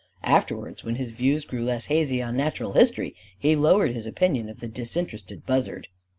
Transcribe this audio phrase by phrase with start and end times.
[0.23, 4.59] Afterwards, when his views grew less hazy on natural history, he lowered his opinion of
[4.59, 5.89] the disinterested buzzard.